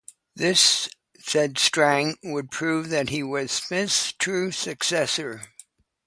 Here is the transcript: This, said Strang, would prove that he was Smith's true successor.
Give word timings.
This, 0.35 0.89
said 1.19 1.59
Strang, 1.59 2.17
would 2.23 2.49
prove 2.49 2.89
that 2.89 3.09
he 3.09 3.21
was 3.21 3.51
Smith's 3.51 4.11
true 4.13 4.51
successor. 4.51 5.43